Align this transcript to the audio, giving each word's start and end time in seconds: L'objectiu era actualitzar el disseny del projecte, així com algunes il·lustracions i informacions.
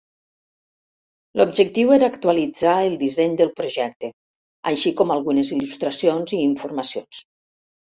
L'objectiu 1.41 1.93
era 1.97 2.07
actualitzar 2.13 2.73
el 2.87 2.97
disseny 3.03 3.37
del 3.43 3.53
projecte, 3.61 4.11
així 4.73 4.95
com 5.03 5.15
algunes 5.19 5.55
il·lustracions 5.59 6.37
i 6.41 6.43
informacions. 6.49 7.25